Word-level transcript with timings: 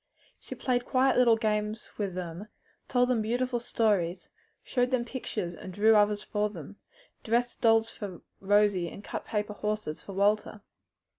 She 0.39 0.55
played 0.55 0.87
quiet 0.87 1.15
little 1.15 1.35
games 1.37 1.87
with 1.99 2.15
them, 2.15 2.47
told 2.89 3.07
them 3.07 3.21
beautiful 3.21 3.59
stories, 3.59 4.29
showed 4.63 4.89
them 4.89 5.05
pictures 5.05 5.53
and 5.53 5.71
drew 5.71 5.95
others 5.95 6.23
for 6.23 6.49
them, 6.49 6.77
dressed 7.23 7.61
dolls 7.61 7.91
for 7.91 8.21
Rosie 8.39 8.89
and 8.89 9.03
cut 9.03 9.25
paper 9.27 9.53
horses 9.53 10.01
for 10.01 10.13
Walter. 10.13 10.61